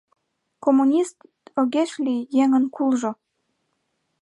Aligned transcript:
Коммунист 0.63 1.17
огеш 1.59 1.91
лий 2.05 2.21
еҥын 2.43 2.65
кулжо! 2.75 3.11